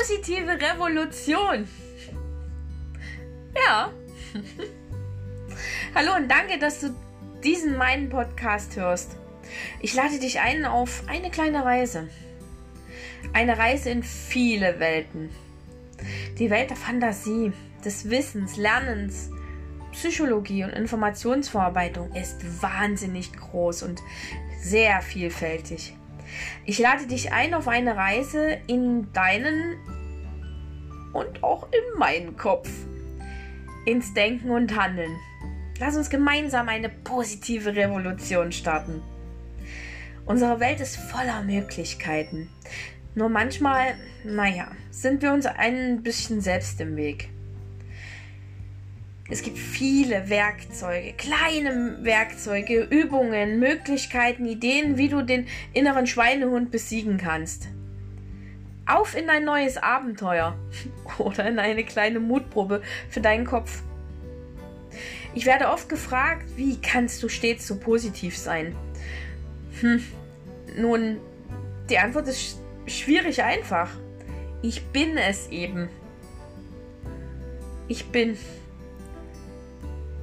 positive 0.00 0.58
Revolution. 0.58 1.68
Ja. 3.54 3.92
Hallo 5.94 6.16
und 6.16 6.28
danke, 6.30 6.58
dass 6.58 6.80
du 6.80 6.94
diesen 7.44 7.76
meinen 7.76 8.08
Podcast 8.08 8.76
hörst. 8.76 9.16
Ich 9.80 9.94
lade 9.94 10.18
dich 10.18 10.40
ein 10.40 10.64
auf 10.64 11.02
eine 11.06 11.30
kleine 11.30 11.64
Reise. 11.64 12.08
Eine 13.34 13.58
Reise 13.58 13.90
in 13.90 14.02
viele 14.02 14.80
Welten. 14.80 15.28
Die 16.38 16.48
Welt 16.48 16.70
der 16.70 16.78
Fantasie, 16.78 17.52
des 17.84 18.08
Wissens, 18.08 18.56
Lernens, 18.56 19.30
Psychologie 19.92 20.64
und 20.64 20.70
Informationsverarbeitung 20.70 22.14
ist 22.14 22.62
wahnsinnig 22.62 23.34
groß 23.34 23.82
und 23.82 24.00
sehr 24.62 25.02
vielfältig. 25.02 25.94
Ich 26.64 26.78
lade 26.78 27.06
dich 27.06 27.32
ein 27.32 27.54
auf 27.54 27.68
eine 27.68 27.96
Reise 27.96 28.58
in 28.66 29.12
deinen 29.12 29.76
und 31.12 31.42
auch 31.42 31.68
in 31.72 31.98
meinen 31.98 32.36
Kopf. 32.36 32.70
Ins 33.86 34.12
Denken 34.14 34.50
und 34.50 34.76
Handeln. 34.76 35.16
Lass 35.78 35.96
uns 35.96 36.10
gemeinsam 36.10 36.68
eine 36.68 36.88
positive 36.88 37.74
Revolution 37.74 38.52
starten. 38.52 39.02
Unsere 40.26 40.60
Welt 40.60 40.80
ist 40.80 40.96
voller 40.96 41.42
Möglichkeiten. 41.42 42.50
Nur 43.14 43.28
manchmal, 43.28 43.94
naja, 44.22 44.68
sind 44.90 45.22
wir 45.22 45.32
uns 45.32 45.46
ein 45.46 46.02
bisschen 46.02 46.40
selbst 46.40 46.80
im 46.80 46.96
Weg. 46.96 47.30
Es 49.30 49.42
gibt 49.42 49.58
viele 49.58 50.28
Werkzeuge, 50.28 51.12
kleine 51.12 51.98
Werkzeuge, 52.02 52.82
Übungen, 52.82 53.60
Möglichkeiten, 53.60 54.44
Ideen, 54.44 54.98
wie 54.98 55.08
du 55.08 55.22
den 55.22 55.46
inneren 55.72 56.08
Schweinehund 56.08 56.72
besiegen 56.72 57.16
kannst. 57.16 57.68
Auf 58.86 59.16
in 59.16 59.30
ein 59.30 59.44
neues 59.44 59.76
Abenteuer 59.76 60.58
oder 61.18 61.48
in 61.48 61.60
eine 61.60 61.84
kleine 61.84 62.18
Mutprobe 62.18 62.82
für 63.08 63.20
deinen 63.20 63.46
Kopf. 63.46 63.82
Ich 65.32 65.46
werde 65.46 65.68
oft 65.68 65.88
gefragt, 65.88 66.46
wie 66.56 66.80
kannst 66.80 67.22
du 67.22 67.28
stets 67.28 67.68
so 67.68 67.78
positiv 67.78 68.36
sein? 68.36 68.74
Hm, 69.80 70.02
nun, 70.76 71.18
die 71.88 71.98
Antwort 71.98 72.26
ist 72.26 72.58
schwierig 72.86 73.44
einfach. 73.44 73.90
Ich 74.60 74.86
bin 74.86 75.16
es 75.16 75.48
eben. 75.50 75.88
Ich 77.86 78.06
bin 78.06 78.36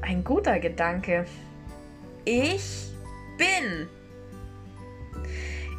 ein 0.07 0.23
guter 0.23 0.59
Gedanke. 0.59 1.25
Ich 2.23 2.91
bin. 3.37 3.87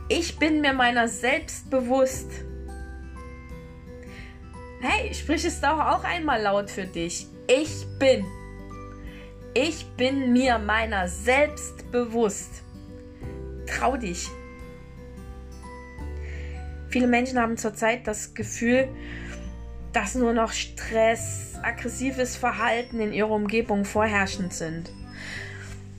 Ich 0.08 0.38
bin 0.38 0.60
mir 0.60 0.74
meiner 0.74 1.08
selbst 1.08 1.70
bewusst. 1.70 2.30
Hey, 4.80 5.12
sprich 5.14 5.44
es 5.44 5.60
doch 5.60 5.78
auch 5.78 6.04
einmal 6.04 6.42
laut 6.42 6.70
für 6.70 6.84
dich. 6.84 7.26
Ich 7.46 7.86
bin. 7.98 8.26
Ich 9.54 9.86
bin 9.96 10.32
mir 10.32 10.58
meiner 10.58 11.08
selbst 11.08 11.90
bewusst. 11.90 12.62
Trau 13.66 13.96
dich. 13.96 14.28
Viele 16.90 17.06
Menschen 17.06 17.40
haben 17.40 17.56
zurzeit 17.56 18.06
das 18.06 18.34
Gefühl, 18.34 18.88
dass 19.98 20.14
nur 20.14 20.32
noch 20.32 20.52
Stress, 20.52 21.54
aggressives 21.60 22.36
Verhalten 22.36 23.00
in 23.00 23.12
ihrer 23.12 23.32
Umgebung 23.32 23.84
vorherrschend 23.84 24.54
sind. 24.54 24.92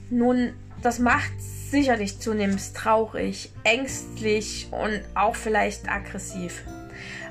Nun, 0.08 0.54
das 0.80 0.98
macht 0.98 1.38
sicherlich 1.38 2.18
zunehmend 2.18 2.74
traurig, 2.74 3.52
ängstlich 3.62 4.68
und 4.70 5.02
auch 5.14 5.36
vielleicht 5.36 5.86
aggressiv, 5.90 6.62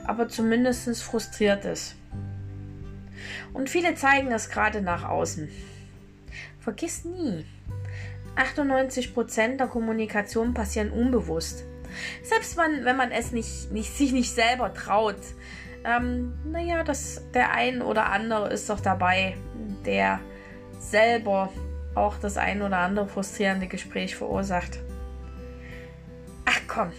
aber 0.06 0.28
zumindest 0.28 1.02
frustriert 1.02 1.66
es. 1.66 1.96
Und 3.52 3.68
viele 3.68 3.96
zeigen 3.96 4.32
es 4.32 4.52
gerade 4.52 4.84
nach 4.84 5.10
außen. 5.10 5.50
Vergiss 6.60 7.04
nie, 7.04 7.48
98% 8.36 9.58
der 9.58 9.66
Kommunikation 9.66 10.54
passieren 10.54 10.92
unbewusst. 10.92 11.64
Selbst 12.22 12.58
wenn, 12.58 12.86
wenn 12.86 12.96
man 12.96 13.12
es 13.12 13.32
nicht, 13.32 13.72
nicht, 13.72 13.98
sich 13.98 14.12
nicht 14.12 14.36
selber 14.36 14.72
traut, 14.72 15.18
ähm, 15.84 16.34
naja, 16.46 16.84
das, 16.84 17.24
der 17.34 17.52
ein 17.52 17.82
oder 17.82 18.08
andere 18.12 18.50
ist 18.50 18.70
doch 18.70 18.80
dabei, 18.80 19.36
der 19.86 20.20
selber 20.80 21.52
auch 21.96 22.18
das 22.18 22.38
ein 22.38 22.62
oder 22.62 22.78
andere 22.78 23.08
frustrierende 23.08 23.68
Gespräch 23.68 24.16
verursacht. 24.16 24.80
Ach 26.46 26.60
komm, 26.68 26.92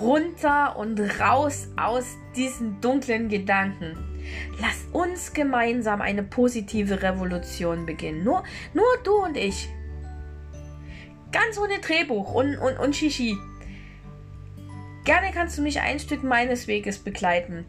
runter 0.00 0.76
und 0.76 1.00
raus 1.20 1.68
aus 1.76 2.04
diesen 2.36 2.80
dunklen 2.80 3.28
Gedanken. 3.28 3.96
Lass 4.60 4.86
uns 4.92 5.32
gemeinsam 5.32 6.00
eine 6.00 6.22
positive 6.22 7.02
Revolution 7.02 7.86
beginnen. 7.86 8.22
Nur, 8.22 8.44
nur 8.74 8.86
du 9.02 9.12
und 9.24 9.36
ich. 9.36 9.68
Ganz 11.32 11.58
ohne 11.58 11.78
Drehbuch 11.78 12.34
und, 12.34 12.56
und, 12.58 12.78
und 12.78 12.96
Shishi. 12.96 13.36
Gerne 15.04 15.30
kannst 15.32 15.56
du 15.56 15.62
mich 15.62 15.80
ein 15.80 15.98
Stück 15.98 16.22
meines 16.22 16.66
Weges 16.66 16.98
begleiten, 16.98 17.64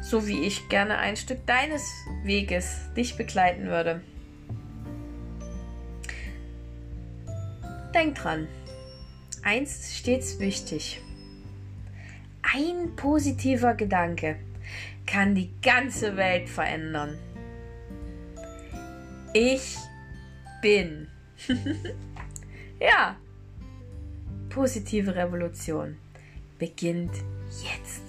so 0.00 0.26
wie 0.26 0.46
ich 0.46 0.68
gerne 0.70 0.96
ein 0.96 1.16
Stück 1.16 1.46
deines 1.46 1.82
Weges 2.24 2.80
dich 2.96 3.16
begleiten 3.16 3.66
würde. 3.66 4.00
Denk 7.94 8.14
dran, 8.14 8.48
eins 9.42 9.78
ist 9.78 9.96
stets 9.98 10.38
wichtig. 10.40 11.02
Ein 12.54 12.96
positiver 12.96 13.74
Gedanke 13.74 14.36
kann 15.06 15.34
die 15.34 15.50
ganze 15.60 16.16
Welt 16.16 16.48
verändern. 16.48 17.18
Ich 19.34 19.76
bin. 20.62 21.08
ja, 22.80 23.16
positive 24.48 25.14
Revolution 25.14 25.98
beginnt 26.58 27.12
jetzt. 27.62 28.07